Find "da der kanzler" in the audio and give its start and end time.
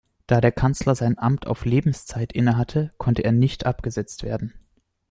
0.25-0.95